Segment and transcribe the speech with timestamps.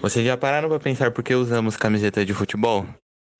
[0.00, 2.86] Vocês já pararam para pensar por que usamos camiseta de futebol?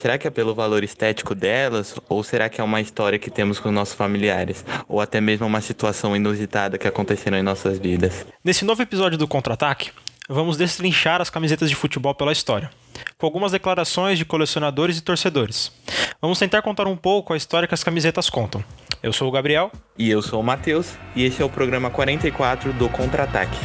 [0.01, 1.95] Será que é pelo valor estético delas?
[2.09, 4.65] Ou será que é uma história que temos com nossos familiares?
[4.89, 8.27] Ou até mesmo uma situação inusitada que aconteceram em nossas vidas?
[8.45, 9.91] Nesse novo episódio do Contra-Ataque,
[10.29, 12.71] vamos destrinchar as camisetas de futebol pela história,
[13.17, 15.73] com algumas declarações de colecionadores e torcedores.
[16.21, 18.63] Vamos tentar contar um pouco a história que as camisetas contam.
[19.03, 19.71] Eu sou o Gabriel.
[19.97, 23.57] E eu sou o Matheus, e esse é o programa 44 do Contra-Ataque.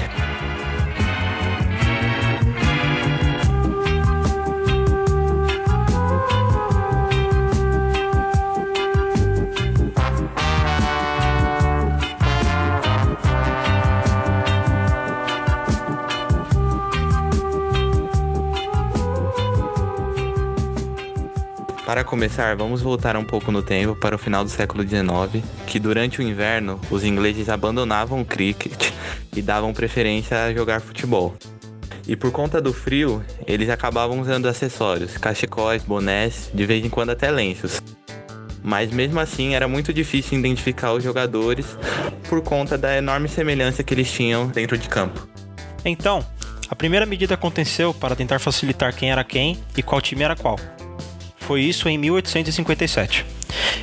[21.91, 25.77] Para começar, vamos voltar um pouco no tempo para o final do século XIX, que
[25.77, 28.93] durante o inverno os ingleses abandonavam o cricket
[29.35, 31.35] e davam preferência a jogar futebol.
[32.07, 37.09] E por conta do frio, eles acabavam usando acessórios, cachecóis, bonés, de vez em quando
[37.09, 37.81] até lenços.
[38.63, 41.77] Mas mesmo assim era muito difícil identificar os jogadores
[42.29, 45.27] por conta da enorme semelhança que eles tinham dentro de campo.
[45.83, 46.25] Então,
[46.69, 50.55] a primeira medida aconteceu para tentar facilitar quem era quem e qual time era qual.
[51.51, 53.25] Foi isso em 1857.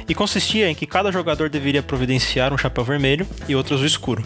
[0.09, 4.25] E consistia em que cada jogador deveria providenciar um chapéu vermelho e outro azul escuro.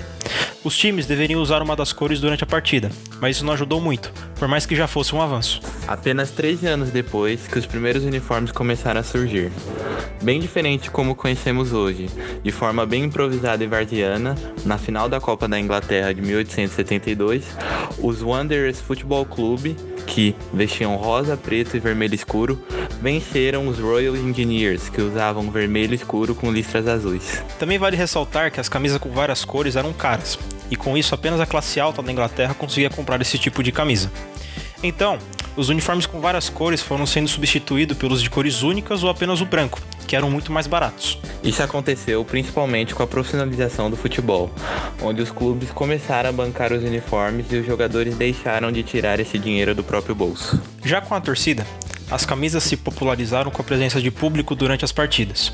[0.62, 2.88] Os times deveriam usar uma das cores durante a partida,
[3.20, 5.60] mas isso não ajudou muito, por mais que já fosse um avanço.
[5.88, 9.50] Apenas 13 anos depois que os primeiros uniformes começaram a surgir.
[10.22, 12.08] Bem diferente como conhecemos hoje,
[12.44, 17.44] de forma bem improvisada e varziana, na final da Copa da Inglaterra de 1872,
[17.98, 19.74] os Wanderers Football Club
[20.06, 22.62] que vestiam rosa, preto e vermelho escuro,
[23.00, 27.42] venceram os Royal Engineers, que usavam vermelho escuro com listras azuis.
[27.58, 30.38] Também vale ressaltar que as camisas com várias cores eram caras,
[30.70, 34.10] e com isso apenas a classe alta da Inglaterra conseguia comprar esse tipo de camisa.
[34.82, 35.18] Então,
[35.56, 39.46] os uniformes com várias cores foram sendo substituídos pelos de cores únicas ou apenas o
[39.46, 41.18] branco, que eram muito mais baratos.
[41.42, 44.50] Isso aconteceu principalmente com a profissionalização do futebol,
[45.02, 49.38] onde os clubes começaram a bancar os uniformes e os jogadores deixaram de tirar esse
[49.38, 50.60] dinheiro do próprio bolso.
[50.84, 51.66] Já com a torcida,
[52.12, 55.50] as camisas se popularizaram com a presença de público durante as partidas.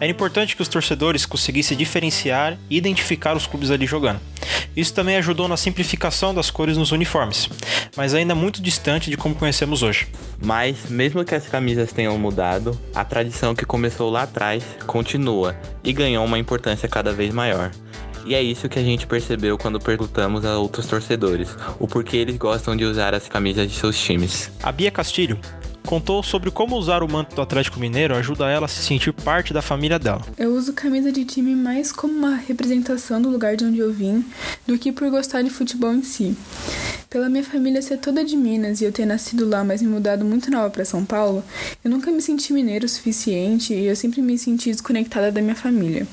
[0.00, 4.18] Era importante que os torcedores conseguissem diferenciar e identificar os clubes ali jogando.
[4.74, 7.50] Isso também ajudou na simplificação das cores nos uniformes,
[7.94, 10.08] mas ainda muito distante de como conhecemos hoje.
[10.42, 15.54] Mas, mesmo que as camisas tenham mudado, a tradição que começou lá atrás continua
[15.84, 17.70] e ganhou uma importância cada vez maior.
[18.24, 21.48] E é isso que a gente percebeu quando perguntamos a outros torcedores
[21.78, 24.50] o porquê eles gostam de usar as camisas de seus times.
[24.62, 25.38] A Bia Castilho,
[25.88, 29.54] contou sobre como usar o manto do Atlético Mineiro ajuda ela a se sentir parte
[29.54, 30.20] da família dela.
[30.36, 34.22] Eu uso camisa de time mais como uma representação do lugar de onde eu vim
[34.66, 36.36] do que por gostar de futebol em si.
[37.08, 40.26] Pela minha família ser toda de Minas e eu ter nascido lá, mas me mudado
[40.26, 41.42] muito nova para São Paulo,
[41.82, 45.56] eu nunca me senti mineiro o suficiente e eu sempre me senti desconectada da minha
[45.56, 46.06] família.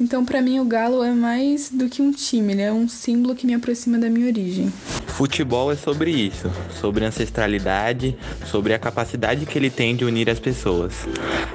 [0.00, 3.34] Então, para mim, o Galo é mais do que um time, ele é um símbolo
[3.34, 4.72] que me aproxima da minha origem.
[5.10, 6.50] Futebol é sobre isso,
[6.80, 8.16] sobre ancestralidade,
[8.46, 11.06] sobre a capacidade que ele tem de unir as pessoas.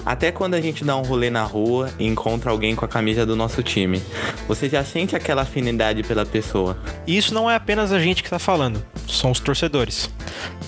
[0.05, 3.25] Até quando a gente dá um rolê na rua e encontra alguém com a camisa
[3.25, 4.01] do nosso time,
[4.47, 6.77] você já sente aquela afinidade pela pessoa.
[7.07, 10.09] E isso não é apenas a gente que está falando, são os torcedores.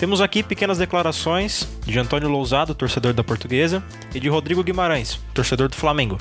[0.00, 3.82] Temos aqui pequenas declarações de Antônio Lousado, torcedor da Portuguesa,
[4.14, 6.18] e de Rodrigo Guimarães, torcedor do Flamengo.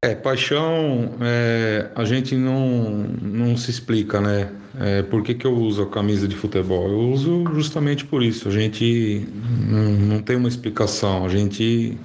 [0.00, 4.52] É, paixão é, a gente não, não se explica, né?
[4.78, 6.88] É, por que, que eu uso a camisa de futebol?
[6.88, 8.48] Eu uso justamente por isso.
[8.48, 9.26] A gente
[9.66, 11.98] não, não tem uma explicação, a gente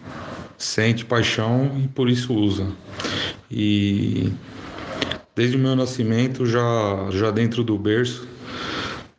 [0.58, 2.66] sente paixão e por isso usa.
[3.52, 4.34] E
[5.36, 8.28] desde o meu nascimento, já, já dentro do berço,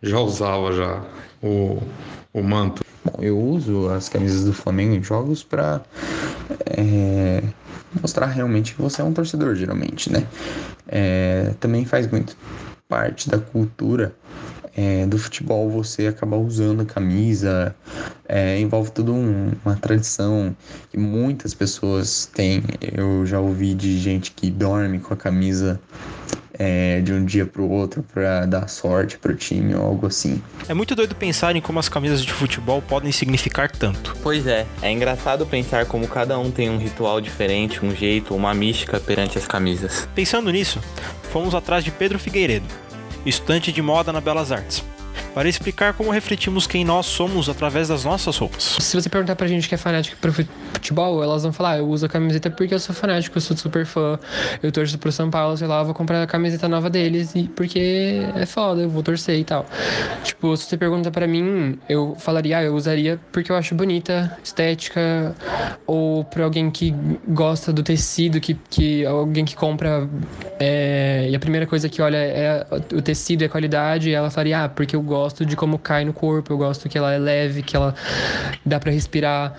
[0.02, 1.04] já usava já
[1.40, 1.80] o,
[2.32, 2.82] o manto.
[3.04, 5.80] Bom, eu uso as camisas do Flamengo em jogos para
[6.66, 7.40] é,
[8.00, 10.26] mostrar realmente que você é um torcedor, geralmente, né?
[10.88, 12.36] É, também faz muito
[12.88, 14.14] parte da cultura
[14.76, 17.74] é, do futebol você acabar usando a camisa,
[18.28, 20.54] é, envolve toda um, uma tradição
[20.90, 22.62] que muitas pessoas têm.
[22.80, 25.80] Eu já ouvi de gente que dorme com a camisa
[26.58, 30.06] é, de um dia para o outro para dar sorte para o time ou algo
[30.06, 30.42] assim.
[30.68, 34.16] É muito doido pensar em como as camisas de futebol podem significar tanto.
[34.22, 38.54] Pois é, é engraçado pensar como cada um tem um ritual diferente, um jeito, uma
[38.54, 40.08] mística perante as camisas.
[40.14, 40.80] Pensando nisso,
[41.32, 42.66] fomos atrás de Pedro Figueiredo,
[43.26, 44.84] estudante de moda na Belas Artes.
[45.34, 48.76] para explicar como refletimos quem nós somos através das nossas roupas.
[48.80, 50.16] Se você perguntar pra gente que é fanático
[50.74, 53.56] futebol, elas vão falar: ah, eu uso a camiseta porque eu sou fanático, eu sou
[53.56, 54.18] super fã,
[54.62, 57.44] eu torço pro São Paulo, sei lá, eu vou comprar a camiseta nova deles e
[57.44, 59.66] porque é foda, eu vou torcer e tal.
[60.22, 64.36] Tipo, se você pergunta para mim, eu falaria: ah, eu usaria porque eu acho bonita,
[64.42, 65.34] estética,
[65.86, 66.94] ou pra alguém que
[67.28, 70.08] gosta do tecido, que, que alguém que compra
[70.58, 74.30] é, e a primeira coisa que olha é o tecido e a qualidade, e ela
[74.30, 77.18] falaria: ah, porque eu gosto de como cai no corpo, eu gosto que ela é
[77.18, 77.94] leve, que ela
[78.64, 79.54] dá para respirar.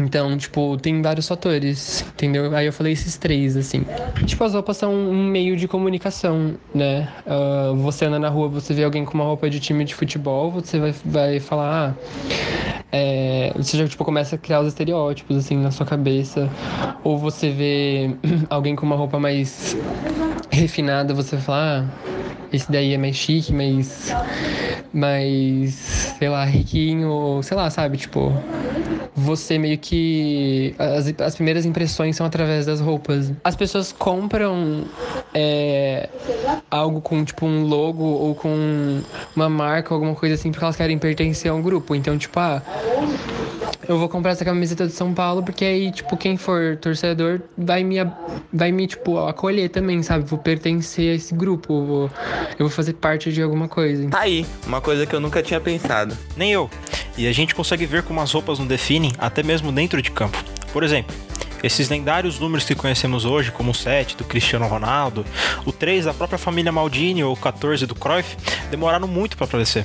[0.00, 2.54] Então, tipo, tem vários fatores, entendeu?
[2.56, 3.84] Aí eu falei esses três, assim.
[4.24, 7.06] Tipo, as roupas são um meio de comunicação, né?
[7.26, 10.50] Uh, você anda na rua, você vê alguém com uma roupa de time de futebol,
[10.50, 11.94] você vai, vai falar, ah,
[12.90, 16.48] é, você já tipo, começa a criar os estereótipos, assim, na sua cabeça.
[17.04, 18.16] Ou você vê
[18.48, 19.76] alguém com uma roupa mais
[20.50, 22.10] refinada, você vai falar, ah,
[22.52, 24.14] esse daí é mais chique, mais.
[24.92, 25.74] mais.
[26.18, 27.96] sei lá, riquinho, sei lá, sabe?
[27.96, 28.32] Tipo.
[29.14, 30.74] Você meio que.
[30.78, 33.32] As, as primeiras impressões são através das roupas.
[33.42, 34.84] As pessoas compram
[35.34, 36.08] é,
[36.70, 39.00] algo com, tipo, um logo ou com
[39.34, 41.94] uma marca, alguma coisa assim, porque elas querem pertencer a um grupo.
[41.94, 42.62] Então, tipo, ah
[43.90, 47.82] eu vou comprar essa camiseta de São Paulo, porque aí, tipo, quem for torcedor vai
[47.82, 47.96] me,
[48.52, 50.24] vai me tipo, acolher também, sabe?
[50.24, 52.10] Vou pertencer a esse grupo, vou,
[52.52, 54.08] eu vou fazer parte de alguma coisa.
[54.08, 56.16] Tá aí, uma coisa que eu nunca tinha pensado.
[56.36, 56.70] Nem eu.
[57.16, 60.42] E a gente consegue ver como as roupas nos definem, até mesmo dentro de campo.
[60.72, 61.14] Por exemplo,
[61.62, 65.24] esses lendários números que conhecemos hoje, como o 7 do Cristiano Ronaldo,
[65.66, 68.36] o 3 da própria família Maldini ou o 14 do Cruyff,
[68.70, 69.84] demoraram muito para aparecer.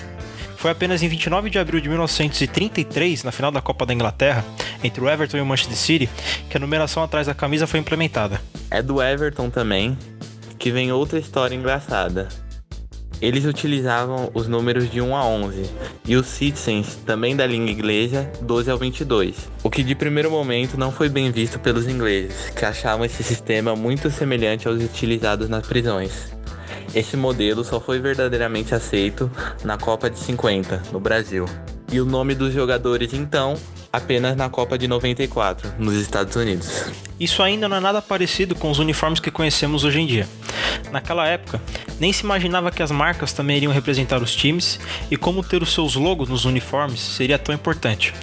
[0.56, 4.44] Foi apenas em 29 de abril de 1933, na final da Copa da Inglaterra,
[4.83, 6.10] entre o Everton e o Manchester City,
[6.50, 8.42] que a numeração atrás da camisa foi implementada.
[8.72, 9.98] É do Everton também,
[10.57, 12.30] que vem outra história engraçada.
[13.25, 15.68] Eles utilizavam os números de 1 a 11
[16.07, 20.77] e os Citizens, também da língua inglesa, 12 ao 22, o que de primeiro momento
[20.77, 25.66] não foi bem visto pelos ingleses, que achavam esse sistema muito semelhante aos utilizados nas
[25.66, 26.36] prisões.
[26.94, 29.31] Esse modelo só foi verdadeiramente aceito
[29.63, 31.45] na Copa de 50, no Brasil.
[31.92, 33.56] E o nome dos jogadores, então,
[33.92, 36.86] apenas na Copa de 94, nos Estados Unidos.
[37.19, 40.27] Isso ainda não é nada parecido com os uniformes que conhecemos hoje em dia.
[40.92, 41.62] Naquela época,
[42.00, 44.80] nem se imaginava que as marcas também iriam representar os times
[45.10, 48.13] e como ter os seus logos nos uniformes seria tão importante.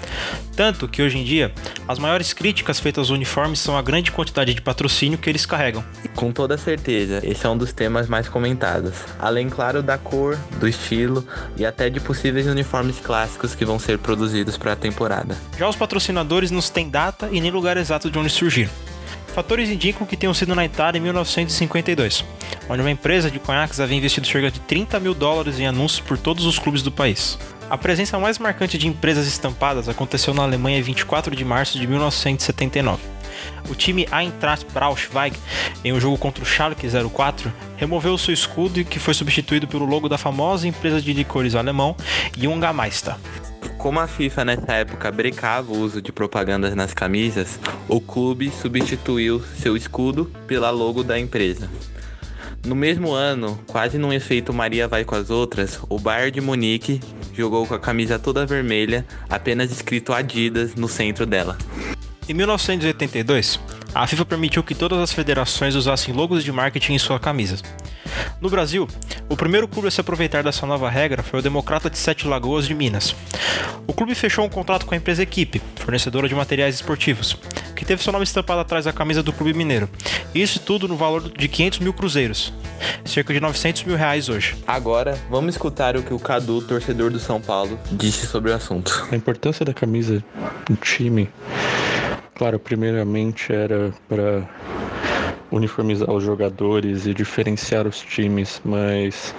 [0.54, 1.52] Tanto que hoje em dia,
[1.88, 5.82] as maiores críticas feitas aos uniformes são a grande quantidade de patrocínio que eles carregam.
[6.14, 8.92] Com toda certeza, esse é um dos temas mais comentados.
[9.18, 11.26] Além, claro, da cor, do estilo
[11.56, 15.36] e até de possíveis uniformes clássicos que vão ser produzidos para a temporada.
[15.58, 18.70] Já os patrocinadores não têm data e nem lugar exato de onde surgiram.
[19.34, 22.22] Fatores indicam que tenham sido na Itália em 1952,
[22.68, 26.18] onde uma empresa de conhaques havia investido cerca de 30 mil dólares em anúncios por
[26.18, 27.38] todos os clubes do país.
[27.70, 31.86] A presença mais marcante de empresas estampadas aconteceu na Alemanha em 24 de março de
[31.86, 33.00] 1979.
[33.70, 35.34] O time Eintracht Braunschweig,
[35.82, 40.10] em um jogo contra o Schalke 04, removeu seu escudo que foi substituído pelo logo
[40.10, 41.96] da famosa empresa de licores alemão
[42.36, 43.14] Jungermeister.
[43.82, 47.58] Como a FIFA nessa época brecava o uso de propagandas nas camisas,
[47.88, 51.68] o clube substituiu seu escudo pela logo da empresa.
[52.64, 57.00] No mesmo ano, quase num efeito Maria vai com as outras, o Bayern de Munique
[57.34, 61.58] jogou com a camisa toda vermelha, apenas escrito Adidas no centro dela.
[62.28, 63.58] Em 1982,
[63.94, 67.62] a FIFA permitiu que todas as federações usassem logos de marketing em suas camisas.
[68.40, 68.88] No Brasil,
[69.28, 72.66] o primeiro clube a se aproveitar dessa nova regra foi o Democrata de Sete Lagoas
[72.66, 73.14] de Minas.
[73.86, 77.36] O clube fechou um contrato com a empresa Equipe, fornecedora de materiais esportivos,
[77.76, 79.88] que teve seu nome estampado atrás da camisa do clube mineiro.
[80.34, 82.52] Isso tudo no valor de 500 mil cruzeiros,
[83.04, 84.56] cerca de 900 mil reais hoje.
[84.66, 89.06] Agora, vamos escutar o que o Cadu, torcedor do São Paulo, disse sobre o assunto.
[89.10, 90.24] A importância da camisa
[90.68, 91.28] do time,
[92.34, 94.48] claro, primeiramente era para
[95.50, 99.34] uniformizar os jogadores e diferenciar os times, mas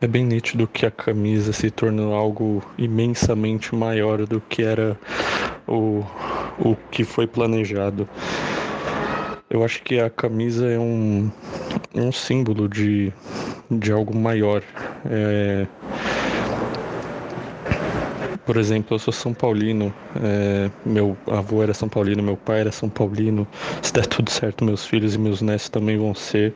[0.00, 4.98] é bem nítido que a camisa se tornou algo imensamente maior do que era
[5.66, 6.04] o,
[6.58, 8.08] o que foi planejado.
[9.48, 11.30] Eu acho que a camisa é um,
[11.94, 13.12] um símbolo de,
[13.70, 14.62] de algo maior.
[15.08, 15.66] É,
[18.46, 22.70] por exemplo, eu sou São Paulino, é, meu avô era São Paulino, meu pai era
[22.70, 23.46] São Paulino.
[23.82, 26.52] Se der tudo certo, meus filhos e meus netos também vão ser.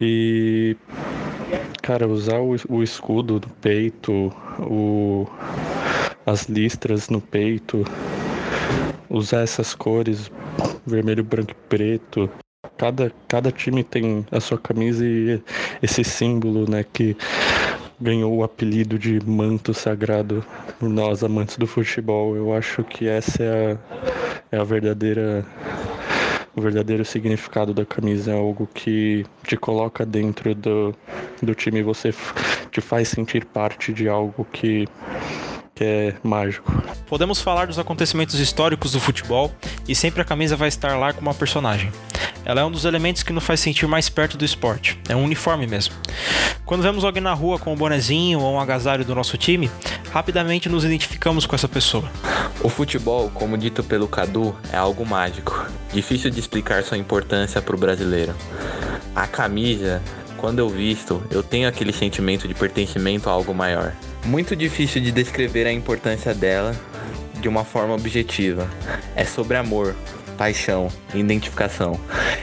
[0.00, 0.76] E,
[1.80, 5.28] cara, usar o, o escudo do peito, o,
[6.26, 7.84] as listras no peito,
[9.08, 10.30] usar essas cores,
[10.84, 12.28] vermelho, branco e preto.
[12.76, 15.40] Cada, cada time tem a sua camisa e
[15.80, 17.16] esse símbolo, né, que
[18.02, 20.44] ganhou o apelido de manto sagrado
[20.78, 22.36] por nós amantes do futebol.
[22.36, 25.46] Eu acho que essa é a, é a verdadeira
[26.54, 30.94] o verdadeiro significado da camisa é algo que te coloca dentro do,
[31.40, 32.12] do time você
[32.70, 34.86] te faz sentir parte de algo que
[35.74, 36.70] que é mágico.
[37.06, 39.50] Podemos falar dos acontecimentos históricos do futebol
[39.88, 41.90] e sempre a camisa vai estar lá com uma personagem.
[42.44, 44.98] Ela é um dos elementos que nos faz sentir mais perto do esporte.
[45.08, 45.94] É um uniforme mesmo.
[46.64, 49.70] Quando vemos alguém na rua com um bonezinho ou um agasalho do nosso time,
[50.12, 52.10] rapidamente nos identificamos com essa pessoa.
[52.62, 55.66] O futebol, como dito pelo Cadu, é algo mágico.
[55.92, 58.34] Difícil de explicar sua importância para o brasileiro.
[59.14, 60.02] A camisa,
[60.36, 63.92] quando eu visto, eu tenho aquele sentimento de pertencimento a algo maior.
[64.24, 66.74] Muito difícil de descrever a importância dela
[67.40, 68.68] de uma forma objetiva.
[69.16, 69.94] É sobre amor,
[70.42, 72.00] paixão, identificação,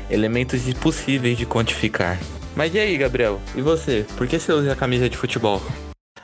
[0.10, 2.18] elementos impossíveis de quantificar.
[2.56, 3.42] Mas e aí, Gabriel?
[3.54, 4.06] E você?
[4.16, 5.62] Por que você usa a camisa de futebol?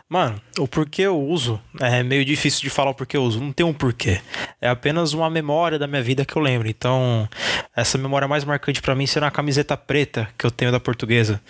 [0.09, 3.41] Mano, o porquê eu uso é meio difícil de falar o porquê eu uso.
[3.41, 4.21] Não tem um porquê.
[4.61, 6.69] É apenas uma memória da minha vida que eu lembro.
[6.69, 7.27] Então,
[7.75, 11.41] essa memória mais marcante para mim será a camiseta preta que eu tenho da portuguesa.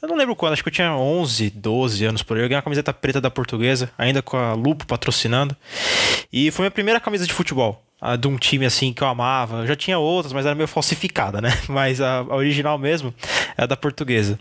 [0.00, 2.42] Eu não lembro quando, acho que eu tinha 11, 12 anos por aí.
[2.42, 5.54] Eu ganhei uma camiseta preta da portuguesa, ainda com a Lupo patrocinando.
[6.32, 7.83] E foi minha primeira camisa de futebol
[8.20, 9.60] de um time assim que eu amava.
[9.60, 11.50] Eu já tinha outras, mas era meio falsificada, né?
[11.68, 13.14] Mas a, a original mesmo
[13.56, 14.38] é da portuguesa.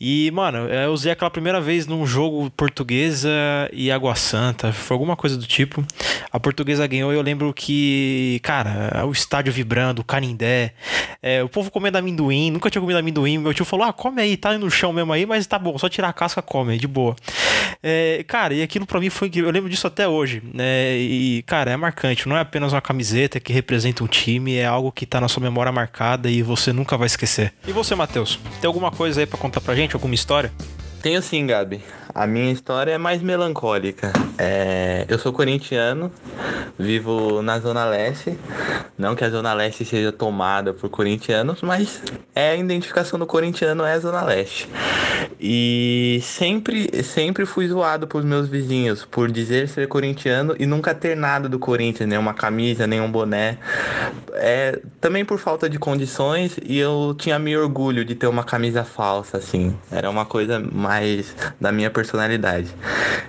[0.00, 3.28] E, mano, eu usei aquela primeira vez num jogo portuguesa
[3.72, 4.72] e Água Santa.
[4.72, 5.84] Foi alguma coisa do tipo.
[6.30, 10.72] A portuguesa ganhou e eu lembro que, cara, o estádio vibrando, o Canindé,
[11.20, 12.50] é, o povo comendo amendoim.
[12.50, 13.38] Nunca tinha comido amendoim.
[13.38, 15.88] Meu tio falou: ah, come aí, tá no chão mesmo aí, mas tá bom, só
[15.88, 17.16] tirar a casca, come, de boa.
[17.82, 20.42] É, cara, e aquilo para mim foi que eu lembro disso até hoje.
[20.54, 20.96] Né?
[20.96, 22.28] E, cara, é marcante.
[22.28, 25.42] Não é apenas uma camiseta que representa um time, é algo que tá na sua
[25.42, 27.52] memória marcada e você nunca vai esquecer.
[27.66, 28.38] E você, Matheus?
[28.60, 29.87] Tem alguma coisa aí para contar pra gente?
[29.94, 30.52] Alguma história?
[31.02, 31.82] Tenho sim, Gabi.
[32.14, 34.12] A minha história é mais melancólica.
[34.38, 36.10] É, eu sou corintiano,
[36.78, 38.38] vivo na Zona Leste.
[38.96, 42.02] Não que a Zona Leste seja tomada por corintianos, mas
[42.34, 44.68] é a identificação do corintiano é a Zona Leste.
[45.40, 51.16] E sempre, sempre fui zoado pelos meus vizinhos por dizer ser corintiano e nunca ter
[51.16, 53.58] nada do Corinthians, nem uma camisa, nem um boné.
[54.32, 58.82] É, também por falta de condições e eu tinha meio orgulho de ter uma camisa
[58.82, 59.76] falsa, assim.
[59.92, 62.68] Era uma coisa mais da minha personalidade.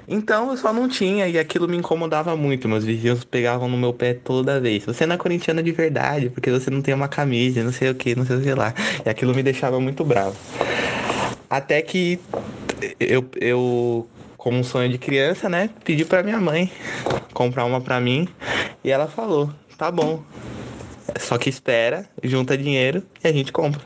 [0.07, 2.67] Então eu só não tinha e aquilo me incomodava muito.
[2.67, 4.85] Meus vizinhos pegavam no meu pé toda vez.
[4.85, 7.95] Você não é corintiano de verdade, porque você não tem uma camisa, não sei o
[7.95, 8.73] que, não sei o que lá.
[9.03, 10.35] E aquilo me deixava muito bravo.
[11.49, 12.19] Até que
[12.99, 14.07] eu, eu
[14.38, 16.71] como um sonho de criança, né, pedi para minha mãe
[17.33, 18.27] comprar uma para mim
[18.83, 20.21] e ela falou: "Tá bom.
[21.19, 23.81] Só que espera, junta dinheiro e a gente compra".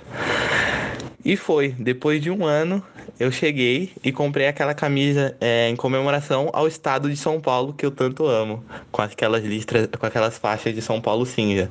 [1.23, 2.83] E foi, depois de um ano,
[3.23, 7.85] eu cheguei e comprei aquela camisa é, em comemoração ao estado de São Paulo que
[7.85, 11.69] eu tanto amo, com aquelas listras, com aquelas faixas de São Paulo cinza.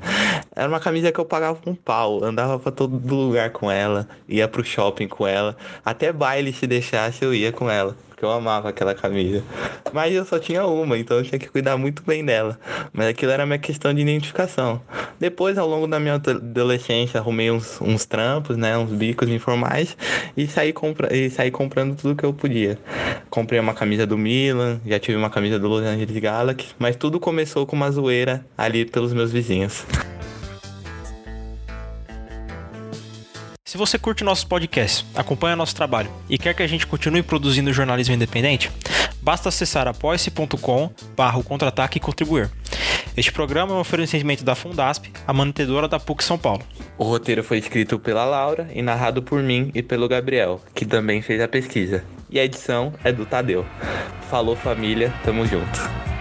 [0.57, 4.49] Era uma camisa que eu pagava um pau, andava para todo lugar com ela, ia
[4.49, 7.95] pro shopping com ela, até baile se deixasse eu ia com ela
[8.25, 9.43] eu amava aquela camisa.
[9.93, 12.59] Mas eu só tinha uma, então eu tinha que cuidar muito bem dela.
[12.93, 14.81] Mas aquilo era minha questão de identificação.
[15.19, 19.97] Depois, ao longo da minha adolescência, arrumei uns, uns trampos, né, uns bicos informais
[20.37, 22.79] e saí, compra e saí comprando tudo que eu podia.
[23.29, 27.19] Comprei uma camisa do Milan, já tive uma camisa do Los Angeles Galaxy, mas tudo
[27.19, 29.85] começou com uma zoeira ali pelos meus vizinhos.
[33.65, 37.73] Se você curte nossos podcasts, acompanha nosso trabalho e quer que a gente continue produzindo
[37.73, 38.71] jornalismo independente,
[39.23, 42.51] basta acessar apoia-se.com barra contra-ataque e contribuir.
[43.17, 46.63] Este programa é um oferecimento da Fundasp, a mantenedora da PUC São Paulo.
[46.99, 51.23] O roteiro foi escrito pela Laura e narrado por mim e pelo Gabriel, que também
[51.23, 52.05] fez a pesquisa.
[52.31, 53.65] E a edição é do Tadeu.
[54.29, 56.12] Falou família, tamo junto.